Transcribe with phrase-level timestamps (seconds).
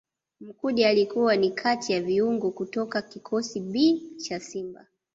[0.41, 4.85] Mkude alikuwa ni kati ya viungo kutoka kikosi B cha Simba